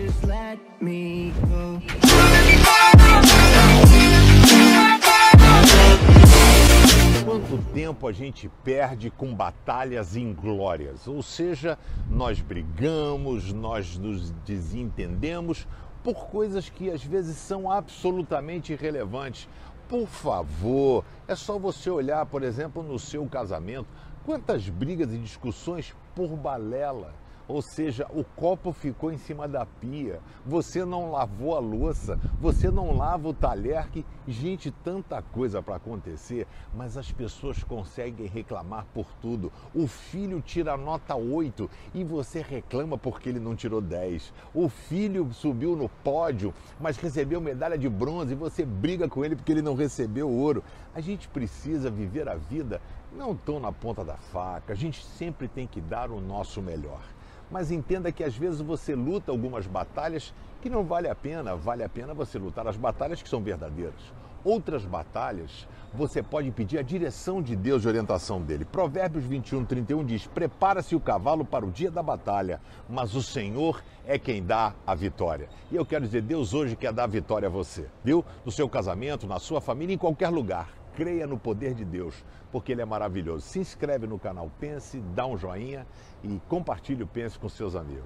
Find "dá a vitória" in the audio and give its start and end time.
74.42-75.48